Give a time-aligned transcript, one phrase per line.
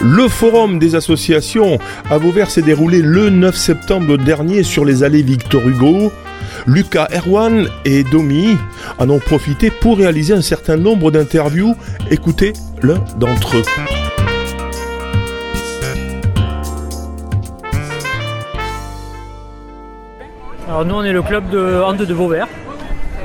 [0.00, 1.78] Le forum des associations
[2.08, 6.12] à Vauvert s'est déroulé le 9 septembre dernier sur les allées Victor Hugo.
[6.66, 8.56] Lucas Erwan et Domi
[8.98, 11.74] en ont profité pour réaliser un certain nombre d'interviews.
[12.12, 13.62] Écoutez l'un d'entre eux.
[20.68, 22.46] Alors nous on est le club de hand de Vauvert.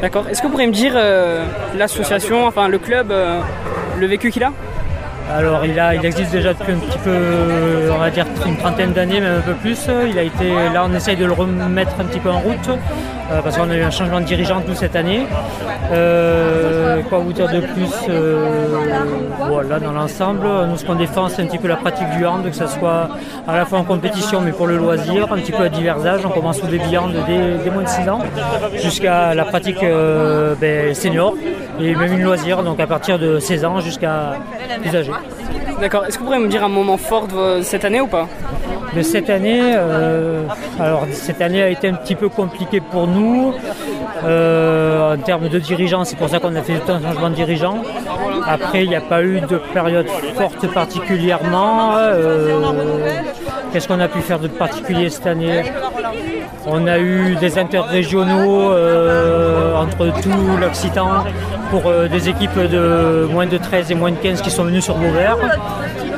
[0.02, 0.28] D'accord.
[0.28, 1.46] Est-ce que vous pourriez me dire euh,
[1.78, 3.40] l'association, enfin le club, euh,
[4.00, 4.52] le vécu qu'il a?
[5.32, 9.38] Alors il, existe déjà depuis un petit peu, on va dire une trentaine d'années, même
[9.40, 9.88] un peu plus.
[10.10, 12.70] Il a été, là on essaye de le remettre un petit peu en route
[13.34, 15.26] euh, parce qu'on a eu un changement de dirigeant tout cette année.
[15.92, 18.66] Euh, quoi vous dire de plus euh,
[19.48, 22.44] Voilà dans l'ensemble, nous ce qu'on défend c'est un petit peu la pratique du hand,
[22.44, 23.10] que ce soit
[23.48, 26.26] à la fois en compétition mais pour le loisir, un petit peu à divers âges.
[26.26, 28.20] On commence au baby hand dès, moins de 6 ans
[28.76, 29.84] jusqu'à la pratique
[30.62, 31.36] ben, senior
[31.80, 34.34] et même une loisir, donc à partir de 16 ans jusqu'à
[34.82, 35.12] plus âgé.
[35.80, 36.06] D'accord.
[36.06, 38.28] Est-ce que vous pourriez me dire un moment fort de cette année ou pas?
[38.96, 40.44] De cette année, euh,
[40.80, 43.23] alors cette année a été un petit peu compliquée pour nous.
[44.26, 47.84] Euh, en termes de dirigeants, c'est pour ça qu'on a fait un changement de dirigeant.
[48.48, 51.94] Après, il n'y a pas eu de période forte particulièrement.
[51.98, 52.60] Euh,
[53.72, 55.64] qu'est-ce qu'on a pu faire de particulier cette année?
[56.66, 58.72] On a eu des interrégionaux
[59.76, 61.26] entre tout l'Occitan
[61.70, 64.96] pour des équipes de moins de 13 et moins de 15 qui sont venus sur
[64.96, 65.38] Beauvert.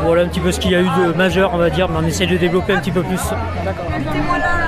[0.02, 1.98] Voilà un petit peu ce qu'il y a eu de majeur, on va dire, mais
[2.02, 3.22] on essaie de développer un petit peu plus.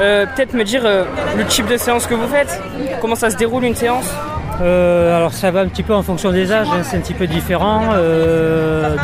[0.02, 1.04] Euh, peut-être me dire euh,
[1.38, 2.62] le type de séance que vous faites
[3.02, 4.14] Comment ça se déroule une séance
[4.60, 7.14] euh, alors ça va un petit peu en fonction des âges, hein, c'est un petit
[7.14, 7.94] peu différent.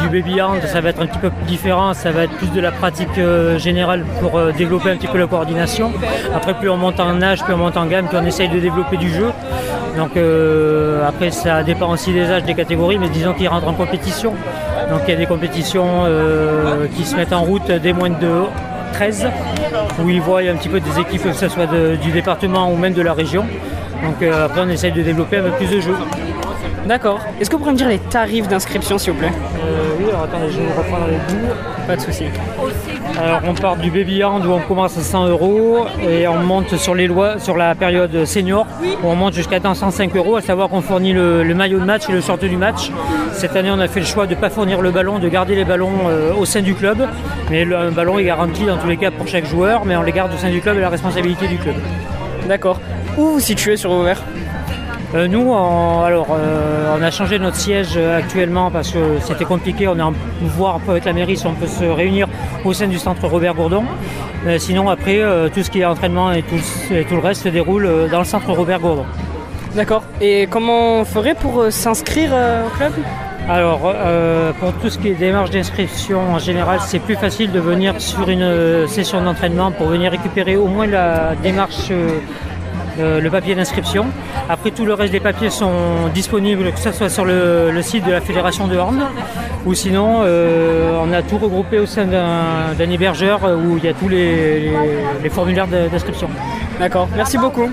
[0.02, 2.60] du baby hand, ça va être un petit peu différent, ça va être plus de
[2.60, 3.20] la pratique
[3.58, 5.92] générale pour développer un petit peu la coordination.
[6.36, 8.60] Après plus on monte en âge, plus on monte en gamme, plus on essaye de
[8.60, 9.32] développer du jeu.
[9.96, 10.18] Donc
[11.08, 14.34] après ça dépend aussi des âges, des catégories, mais disons qu'ils rentrent en compétition.
[14.90, 18.44] Donc il y a des compétitions euh, qui se mettent en route dès moins de
[18.94, 19.28] 13,
[20.04, 21.68] où ils voient un petit peu des équipes, que ce soit
[22.02, 23.46] du département ou même de la région.
[24.04, 25.96] Donc euh, après on essaye de développer un peu plus de jeux.
[26.86, 27.20] D'accord.
[27.40, 29.32] Est-ce que vous pourriez me dire les tarifs d'inscription s'il vous plaît?
[29.32, 31.48] Euh, Oui, alors attendez, je vais reprendre avec vous.
[31.88, 32.26] Pas de souci.
[33.20, 36.78] Alors on part du baby hand où on commence à 100 euros et on monte
[36.78, 38.66] sur les lois sur la période senior
[39.04, 42.12] où on monte jusqu'à 105 euros, à savoir qu'on fournit le, maillot de match et
[42.12, 42.92] le short du match.
[43.34, 45.56] Cette année on a fait le choix de ne pas fournir le ballon, de garder
[45.56, 47.08] les ballons euh, au sein du club.
[47.52, 50.12] Mais le ballon est garanti dans tous les cas pour chaque joueur, mais on les
[50.12, 51.76] garde au sein du club et la responsabilité du club.
[52.48, 52.80] D'accord.
[53.18, 54.22] Où vous situez sur Vauvert?
[55.16, 59.88] Euh, nous, alors, euh, on a changé notre siège actuellement parce que c'était compliqué.
[59.88, 62.28] On est en voir avec la mairie si on peut se réunir
[62.66, 63.84] au sein du centre Robert Gourdon.
[64.58, 66.60] sinon, après, euh, tout ce qui est entraînement et tout,
[66.90, 69.06] le reste se déroule dans le centre Robert Gourdon.
[69.76, 70.04] D'accord.
[70.20, 72.94] Et comment on ferait pour s'inscrire au club?
[73.50, 73.94] Alors,
[74.60, 78.30] pour tout ce qui est démarche d'inscription, en général, c'est plus facile de venir sur
[78.30, 81.92] une session d'entraînement pour venir récupérer au moins la démarche
[82.98, 84.06] le, papier d'inscription.
[84.50, 88.12] Après, tout le reste des papiers sont disponibles, que ce soit sur le, site de
[88.12, 89.04] la Fédération de Horn,
[89.66, 93.94] ou sinon, euh, on a tout regroupé au sein d'un hébergeur où il y a
[93.94, 94.72] tous les,
[95.30, 96.30] formulaires d'inscription.
[96.80, 97.70] D'accord, merci beaucoup.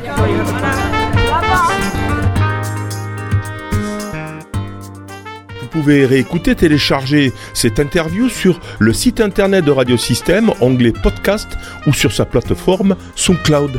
[5.61, 11.93] Vous pouvez réécouter, télécharger cette interview sur le site internet de Radiosystème, onglet podcast ou
[11.93, 13.79] sur sa plateforme SoundCloud.